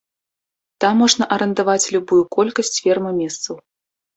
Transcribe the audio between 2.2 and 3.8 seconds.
колькасць ферма-месцаў.